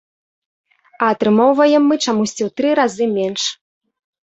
[1.03, 3.41] А атрымоўваем мы чамусьці ў тры разы менш.